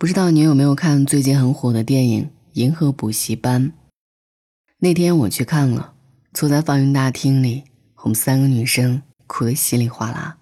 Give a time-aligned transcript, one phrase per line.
[0.00, 3.70] 不知道你有没有看最近很火的电影《银河补习班》？
[4.78, 5.94] 那天我去看了，
[6.32, 7.64] 坐在放映大厅里，
[8.04, 10.36] 我们三个女生哭得稀里哗啦。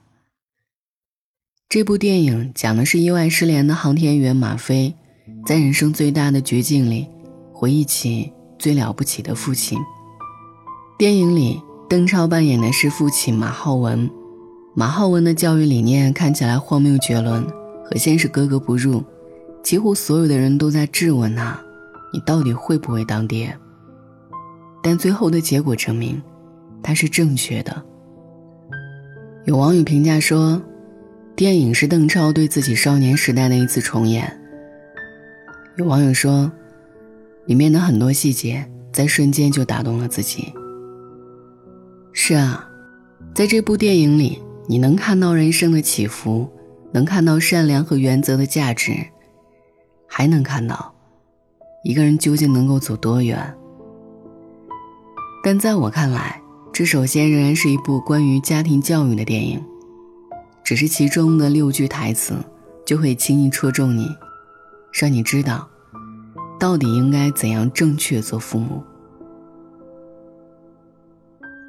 [1.70, 4.94] 这部电影讲的是意外失联的航天员马飞，
[5.46, 7.08] 在人生最大的绝境里，
[7.50, 9.78] 回忆起最了不起的父亲。
[10.98, 14.10] 电影里，邓超扮演的是父亲马浩文，
[14.74, 17.42] 马浩文的教育理念看起来荒谬绝伦，
[17.86, 19.02] 和现实格格不入。
[19.66, 21.60] 几乎所有的人都在质问他
[22.14, 23.52] ：“你到底会不会当爹？”
[24.80, 26.22] 但最后的结果证明，
[26.84, 27.84] 他是正确的。
[29.44, 30.62] 有网友评价说
[31.34, 34.40] ：“电影是邓超对自己少年时代的一次重演。”
[35.78, 36.48] 有网友说
[37.46, 40.54] ：“里面的很多细节在瞬间就打动了自己。”
[42.14, 42.70] 是啊，
[43.34, 46.48] 在这部电影里，你能看到人生的起伏，
[46.92, 48.92] 能看到善良和原则的价值。
[50.18, 50.94] 还能看到，
[51.84, 53.54] 一个人究竟能够走多远？
[55.44, 56.40] 但在我看来，
[56.72, 59.62] 这首先仍然是一部关于家庭教育的电影。
[60.64, 62.34] 只是其中的六句台词，
[62.86, 64.08] 就会轻易戳中你，
[64.90, 65.68] 让你知道，
[66.58, 68.82] 到底应该怎样正确做父母。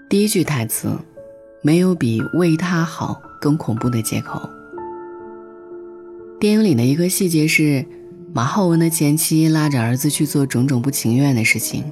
[0.08, 0.98] 第一句台词
[1.62, 4.50] ：“没有比为他好更恐怖的借口。”
[6.40, 7.86] 电影里的一个细节是。
[8.34, 11.84] 马浩文的前妻拉着儿子去做种种不情愿的事情，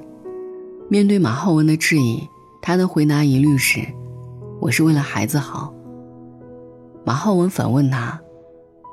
[0.88, 2.28] 面对马浩文的质疑，
[2.60, 3.80] 他的回答一律是
[4.60, 5.72] ：“我是为了孩子好。”
[7.04, 8.20] 马浩文反问他：“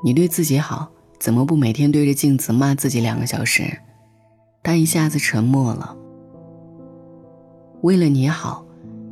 [0.04, 3.64] 你对自己好，怎么不每天对着镜子骂自己两个小时？”
[4.64, 5.96] 他一下子沉默了。
[7.82, 8.66] 为了你好，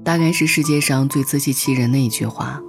[0.04, 2.62] 大概是世界上最自欺欺人的一句话，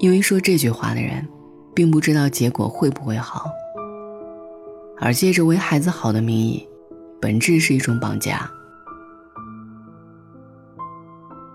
[0.00, 1.26] 因为说这句话的人，
[1.72, 3.48] 并不知道结果会不会好。
[5.00, 6.66] 而借着为孩子好的名义，
[7.20, 8.50] 本质是一种绑架。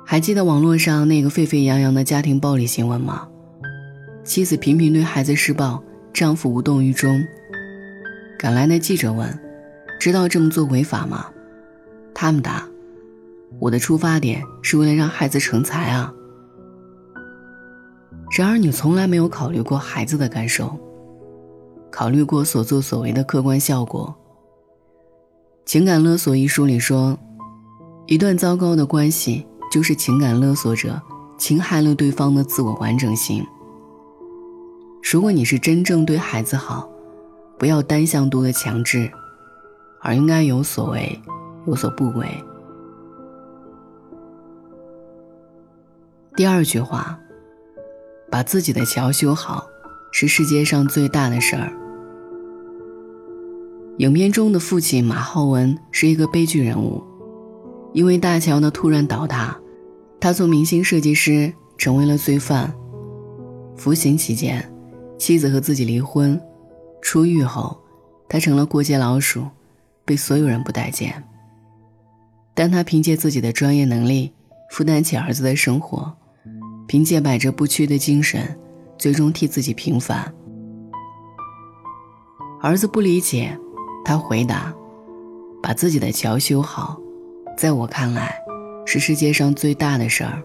[0.06, 3.28] 还记得网络上那个沸沸扬扬的家庭暴力新闻吗？
[4.24, 7.24] 妻子频频对孩子施暴，丈夫无动于衷。
[8.38, 9.40] 赶来的记者问
[10.00, 11.28] ：“知道这么做违法吗？”
[12.14, 12.68] 他们答
[13.60, 16.14] ：“我的出发点是为了让孩子成才啊。”
[18.38, 20.78] 然而，你从来没有考虑过孩子的感受。
[21.92, 24.16] 考虑过所作所为的客观效果。
[25.72, 27.18] 《情感勒索》一书里说，
[28.08, 31.00] 一段糟糕的关系就是情感勒索者
[31.38, 33.46] 侵害了对方的自我完整性。
[35.12, 36.90] 如果你是真正对孩子好，
[37.58, 39.12] 不要单向度的强制，
[40.02, 41.20] 而应该有所为，
[41.66, 42.28] 有所不为。
[46.36, 47.20] 第二句话，
[48.32, 49.68] 把自己的桥修好。
[50.12, 51.72] 是世界上最大的事儿。
[53.98, 57.04] 影片中的父亲马浩文是一个悲剧人物，
[57.94, 59.58] 因为大桥的突然倒塌，
[60.20, 62.74] 他从明星设计师成为了罪犯。
[63.76, 64.70] 服刑期间，
[65.18, 66.40] 妻子和自己离婚，
[67.02, 67.78] 出狱后，
[68.28, 69.46] 他成了过街老鼠，
[70.06, 71.24] 被所有人不待见。
[72.54, 74.34] 但他凭借自己的专业能力，
[74.72, 76.14] 负担起儿子的生活，
[76.88, 78.58] 凭借百折不屈的精神。
[79.00, 80.32] 最终替自己平反。
[82.62, 83.58] 儿子不理解，
[84.04, 84.74] 他回答
[85.64, 87.00] ：“把自己的桥修好，
[87.58, 88.38] 在我看来，
[88.86, 90.44] 是世界上最大的事儿。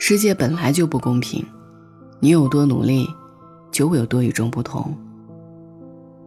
[0.00, 1.46] 世界本来就不公平，
[2.18, 3.06] 你有多努力，
[3.70, 4.92] 就会有多与众不同。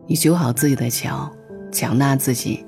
[0.08, 1.30] 你修好自己的桥，
[1.70, 2.66] 强大自己，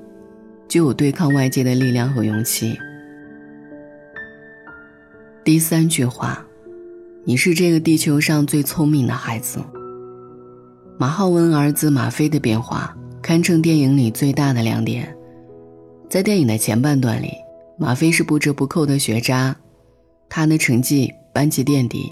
[0.68, 2.78] 就有对抗外界的力量和勇气。”
[5.42, 6.44] 第三句话。
[7.24, 9.58] 你是这个地球上最聪明的孩子。
[10.96, 15.14] 马浩文儿子马飞的变化堪称电影里最大的亮点。
[16.08, 17.32] 在电影的前半段里，
[17.78, 19.54] 马飞是不折不扣的学渣，
[20.30, 22.10] 他的成绩班级垫底，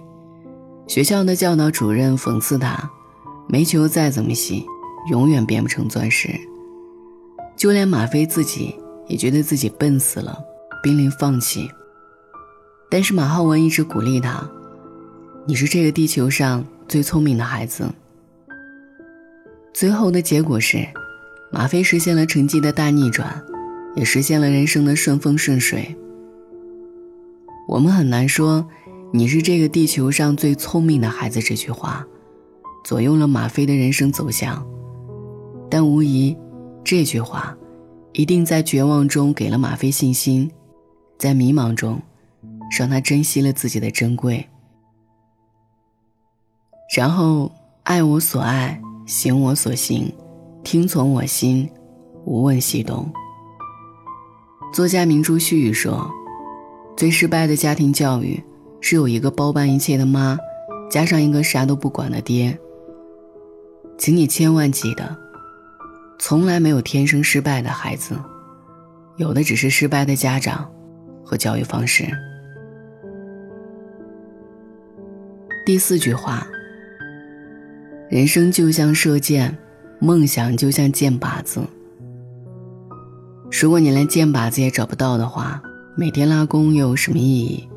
[0.86, 2.90] 学校的教导主任讽刺他，
[3.48, 4.64] 煤球再怎么洗，
[5.10, 6.28] 永远变不成钻石。
[7.56, 8.74] 就连马飞自己
[9.08, 10.38] 也觉得自己笨死了，
[10.82, 11.66] 濒临放弃。
[12.90, 14.48] 但是马浩文一直鼓励他。
[15.48, 17.90] 你是这个地球上最聪明的孩子。
[19.72, 20.86] 最后的结果是，
[21.50, 23.42] 马飞实现了成绩的大逆转，
[23.96, 25.96] 也实现了人生的顺风顺水。
[27.66, 28.68] 我们很难说
[29.10, 32.06] “你是这个地球上最聪明的孩子”这句话，
[32.84, 34.62] 左右了马飞的人生走向，
[35.70, 36.36] 但无疑，
[36.84, 37.56] 这句话
[38.12, 40.50] 一定在绝望中给了马飞信心，
[41.18, 42.02] 在迷茫中，
[42.78, 44.46] 让他珍惜了自己的珍贵。
[46.98, 47.48] 然后，
[47.84, 50.12] 爱我所爱，行我所行，
[50.64, 51.70] 听从我心，
[52.24, 53.08] 无问西东。
[54.72, 56.10] 作家明珠絮语说
[56.98, 58.42] ：“最失败的家庭教育，
[58.80, 60.36] 是有一个包办一切的妈，
[60.90, 62.58] 加上一个啥都不管的爹。”
[63.96, 65.16] 请你千万记得，
[66.18, 68.16] 从来没有天生失败的孩子，
[69.18, 70.68] 有的只是失败的家长
[71.24, 72.08] 和教育方式。
[75.64, 76.44] 第四句话：
[78.10, 79.56] 人生就像射箭，
[80.00, 81.60] 梦想就像箭靶子。
[83.60, 85.62] 如果你连箭靶子也找不到的话，
[85.96, 87.68] 每天拉弓又有什么意义？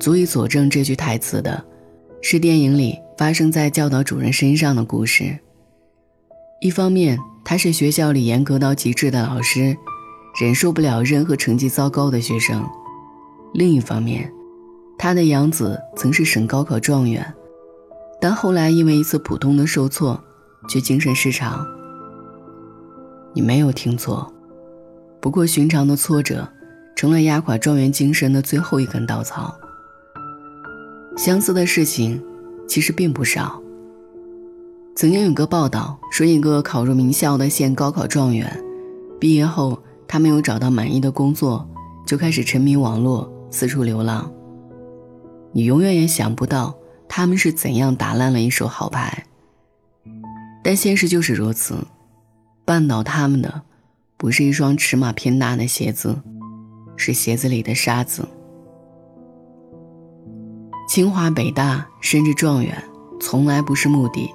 [0.00, 1.64] 足以佐证这句台词的，
[2.22, 2.98] 是电影里。
[3.18, 5.36] 发生在教导主任身上的故事。
[6.60, 9.76] 一方面，他是学校里严格到极致的老师，
[10.40, 12.62] 忍受不了任何成绩糟糕的学生；
[13.54, 14.32] 另一方面，
[14.96, 17.26] 他的养子曾是省高考状元，
[18.20, 20.20] 但后来因为一次普通的受挫，
[20.68, 21.66] 却精神失常。
[23.34, 24.32] 你没有听错，
[25.20, 26.48] 不过寻常的挫折，
[26.96, 29.54] 成了压垮状元精神的最后一根稻草。
[31.16, 32.22] 相似的事情。
[32.68, 33.58] 其实并不少。
[34.94, 38.62] 曾经有个报道说，一个考入名校的县高考状元，
[39.18, 41.66] 毕业后他没有找到满意的工作，
[42.06, 44.30] 就开始沉迷网络，四处流浪。
[45.52, 46.77] 你永远也想不到
[47.08, 49.24] 他们是怎样打烂了一手好牌。
[50.62, 51.86] 但现实就是如此，
[52.66, 53.62] 绊倒他们的，
[54.16, 56.20] 不是一双尺码偏大的鞋子，
[56.96, 58.28] 是鞋子里的沙子。
[60.88, 62.82] 清华、北大，甚至状元，
[63.20, 64.28] 从来不是目的。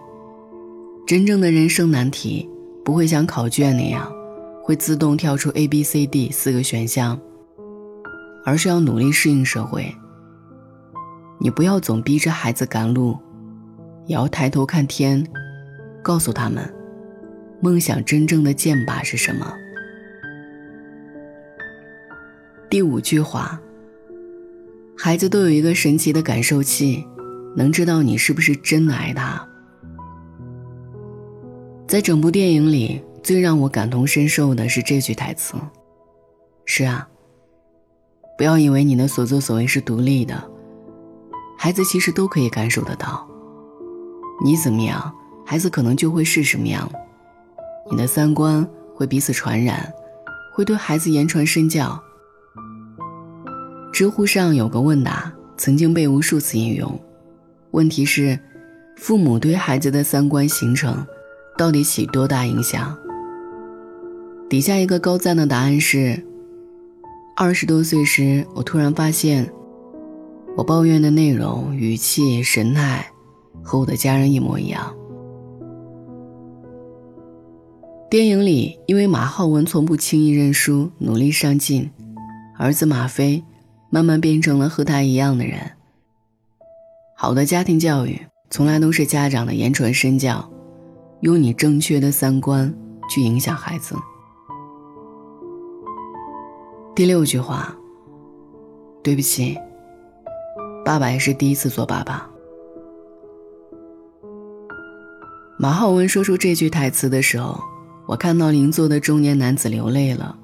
[1.06, 2.50] 真正的人生难题，
[2.86, 4.12] 不会像考卷那样，
[4.64, 7.20] 会自动跳出 A、B、C、D 四个选项，
[8.46, 9.94] 而是要努力适应社会。
[11.44, 13.18] 你不要总逼着孩子赶路，
[14.06, 15.22] 也要抬头看天，
[16.02, 16.74] 告诉他们，
[17.60, 19.54] 梦想真正的箭靶是什么。
[22.70, 23.60] 第五句话。
[24.96, 27.06] 孩子都有一个神奇的感受器，
[27.58, 29.46] 能知道你是不是真的爱他。
[31.88, 35.56] 在整部电影里，最让我感同身受的是这句台词
[36.64, 37.10] ：“是啊，
[38.38, 40.42] 不要以为你的所作所为是独立的，
[41.64, 43.26] 孩子其实都可以感受得到。
[44.44, 45.16] 你怎么样，
[45.46, 46.92] 孩子可能就会是什么样。
[47.90, 49.90] 你的三观会彼此传染，
[50.54, 51.98] 会对孩子言传身教。”
[53.94, 57.00] 知乎上有个问答，曾经被无数次引用。
[57.72, 58.38] 问题是：
[58.98, 61.08] 父母对孩子的三观形成，
[61.58, 62.94] 到底起多大影响？
[64.50, 66.22] 底下一个高赞的答案是：
[67.38, 69.50] 二十多岁时，我突然发现，
[70.56, 73.12] 我抱怨的内容、语气、神态，
[73.64, 74.96] 和我的家人一模一样。
[78.10, 81.90] 电影里，因为马浩文从不轻易认输，努力上进，
[82.58, 83.44] 儿子马飞。
[83.90, 85.60] 慢慢变成了和他一样的人。
[87.16, 88.20] 好的家庭教育
[88.50, 90.52] 从来都是家长的言传身教，
[91.22, 92.74] 用你正确的三观
[93.08, 93.96] 去影响孩子。
[96.96, 97.78] 第六句话，
[99.04, 99.60] 对不起，
[100.86, 102.30] 爸爸也是第一次做爸爸。
[105.58, 107.58] 马浩文说出这句台词的时候，
[108.06, 110.38] 我看到邻座的中年男子流泪了，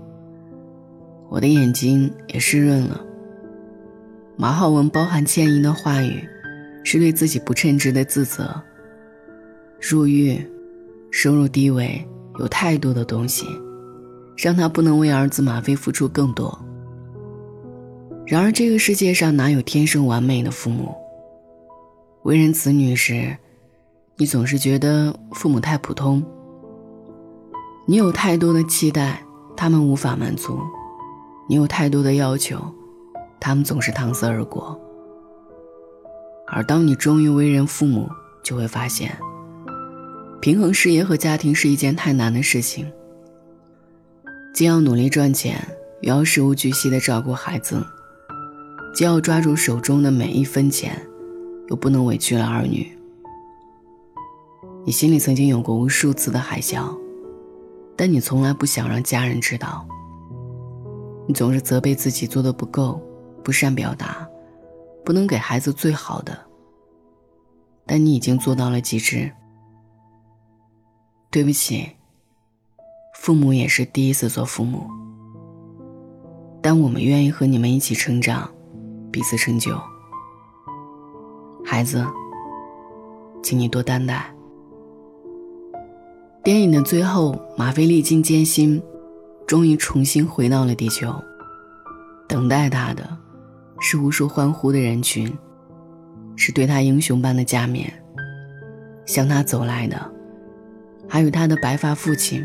[1.29, 3.01] 我的眼睛也湿润了。
[4.37, 6.23] 马浩文包含歉意的话语，
[6.85, 8.49] 是对自己不称职的自责。
[9.81, 10.39] 入狱，
[11.11, 12.07] 收入低微，
[12.39, 13.45] 有太多的东西，
[14.37, 16.57] 让他不能为儿子马飞付出更多。
[18.29, 20.93] 然而，这个世界上哪有天生完美的父母？
[22.21, 23.35] 为人子女时，
[24.17, 26.23] 你总是觉得父母太普通，
[27.87, 29.19] 你有太多的期待，
[29.57, 30.59] 他们无法满足；
[31.49, 32.61] 你有太多的要求。
[33.39, 34.79] 他们总是搪塞而过，
[36.45, 38.07] 而当你终于为人父母，
[38.43, 39.17] 就会发现，
[40.39, 42.85] 平衡事业和家庭是一件太难的事情。
[44.53, 45.67] 既要努力赚钱，
[46.01, 47.77] 又要事无巨细的照顾孩子；
[48.93, 50.99] 既要抓住手中的每一分钱，
[51.69, 52.91] 又不能委屈了儿女。
[54.85, 56.97] 你心里曾经有过无数次的海啸，
[57.95, 59.87] 但你从来不想让家人知道。
[61.27, 63.01] 你总是责备自己做的不够。
[63.41, 64.27] 不善表达，
[65.03, 66.37] 不能给孩子最好的，
[67.85, 69.31] 但你已经做到了极致。
[71.31, 71.89] 对不起，
[73.15, 74.85] 父母也是第一次做父母，
[76.61, 78.51] 但我们愿意和你们一起成长，
[79.11, 79.79] 彼此成就。
[81.65, 82.05] 孩子，
[83.43, 84.33] 请你多担待。
[86.43, 88.81] 电影的最后，马飞历经艰辛，
[89.45, 91.13] 终于重新回到了地球。
[92.27, 93.17] 等待他的，
[93.79, 95.31] 是无数欢呼的人群，
[96.35, 97.91] 是对他英雄般的加冕。
[99.05, 100.11] 向他走来的，
[101.07, 102.43] 还有他的白发父亲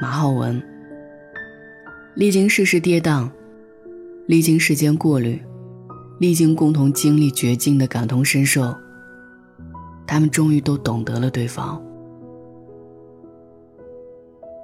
[0.00, 0.60] 马浩文。
[2.14, 3.30] 历经世事跌宕，
[4.26, 5.40] 历经时间过滤，
[6.22, 8.72] 历经共同经历绝境的感同身受，
[10.06, 11.82] 他们终于都懂得了对方。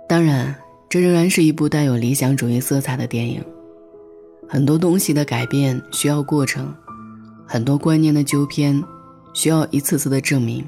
[0.08, 0.54] 当然，
[0.88, 3.44] 这仍然是一部带有理想主义色彩的电影。
[4.48, 6.72] 很多东西的改变需要过程，
[7.44, 8.80] 很多观念的纠偏
[9.34, 10.64] 需要一次次的证明。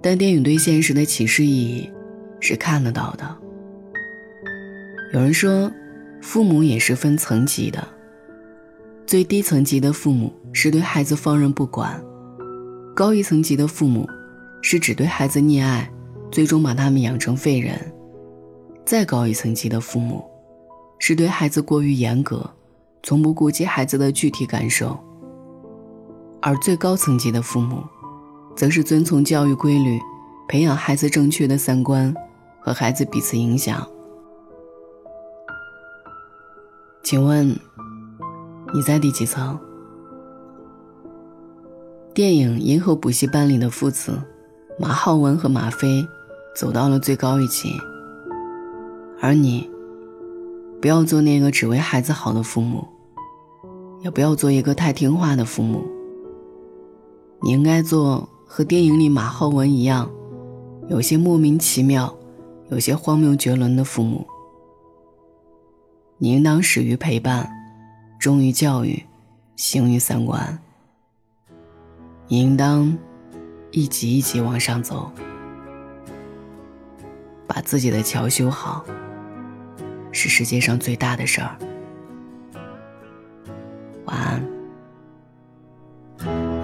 [0.00, 1.90] 但电影对现实的启示意义
[2.40, 3.36] 是看得到的。
[5.12, 5.70] 有人说，
[6.22, 7.86] 父母也是分层级的，
[9.06, 12.02] 最低层级的父母是对孩子放任不管，
[12.94, 14.08] 高一层级的父母
[14.62, 15.90] 是只对孩子溺爱。
[16.32, 17.78] 最终把他们养成废人，
[18.84, 20.24] 再高一层级的父母，
[20.98, 22.50] 是对孩子过于严格，
[23.04, 24.98] 从不顾及孩子的具体感受；
[26.42, 27.84] 而最高层级的父母，
[28.56, 30.00] 则是遵从教育规律，
[30.48, 32.12] 培养孩子正确的三观，
[32.60, 33.86] 和孩子彼此影响。
[37.04, 37.56] 请问，
[38.74, 39.56] 你在第几层？
[42.12, 44.20] 电影《银河补习班》里的父子，
[44.80, 46.04] 马浩文和马飞。
[46.56, 47.68] 走到了最高一级，
[49.20, 49.68] 而你，
[50.80, 52.86] 不要做那个只为孩子好的父母，
[54.04, 55.84] 也不要做一个太听话的父母。
[57.42, 60.08] 你应该做和电影里马浩文一样，
[60.88, 62.14] 有些莫名其妙，
[62.68, 64.24] 有些荒谬绝伦的父母。
[66.18, 67.50] 你应当始于陪伴，
[68.24, 69.04] 忠于教育，
[69.54, 70.58] 行于三观。
[72.26, 72.96] 你应当
[73.70, 75.12] 一级一级往上走。
[77.46, 78.82] 把自己的桥修好，
[80.10, 81.58] 是世界上最大的事儿。
[84.06, 84.42] 晚安。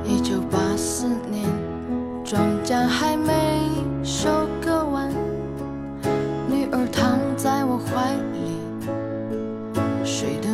[0.02, 1.46] 一九八四年，
[2.24, 3.68] 庄稼还没
[4.02, 5.12] 收割完，
[6.48, 8.56] 女儿躺在我怀里，
[10.06, 10.49] 睡得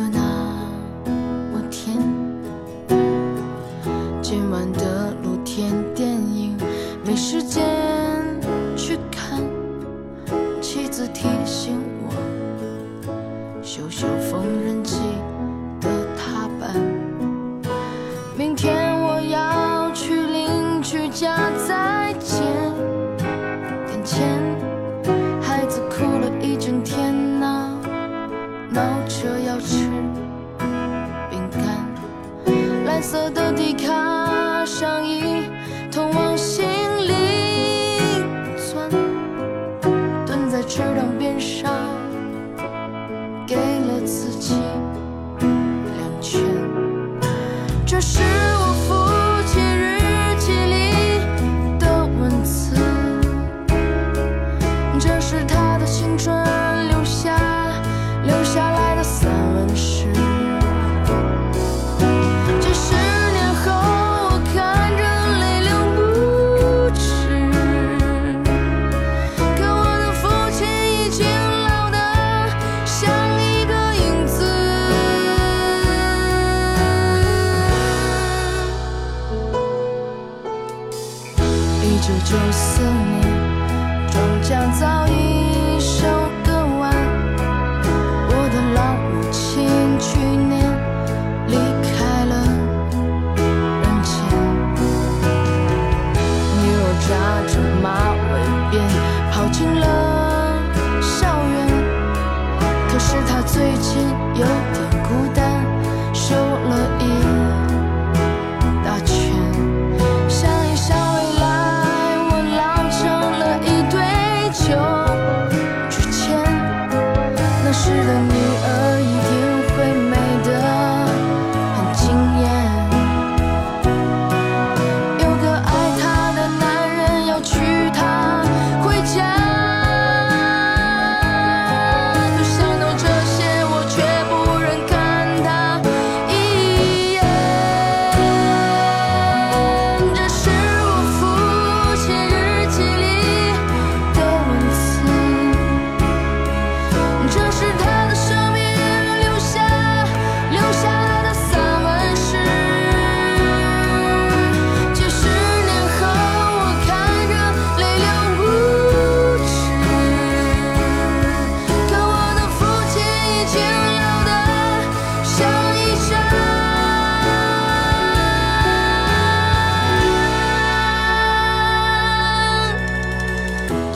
[7.17, 7.65] 时间
[8.77, 9.41] 去看
[10.61, 14.07] 妻子提醒我修修
[55.87, 56.35] 青春
[56.89, 57.33] 留下
[58.23, 58.86] 留下来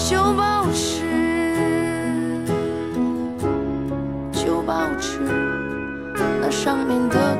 [0.09, 1.03] 就保持，
[4.33, 5.19] 就保持
[6.41, 7.30] 那上面的。